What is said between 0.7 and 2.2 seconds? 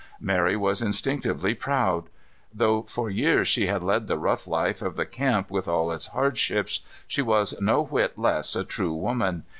instinctively proud.